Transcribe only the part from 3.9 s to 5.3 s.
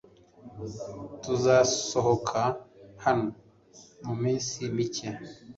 muminsi mike.